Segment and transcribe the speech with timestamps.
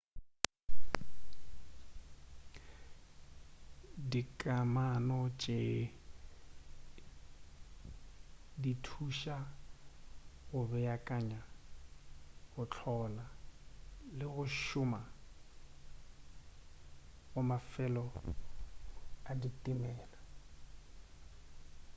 [4.11, 5.61] dikamano tše
[8.61, 9.51] di thuša ka
[10.49, 11.41] go beakanya
[12.51, 13.25] go hlola
[14.17, 15.01] le go šoma
[17.31, 18.05] ga mafelo
[19.29, 20.19] a ditimela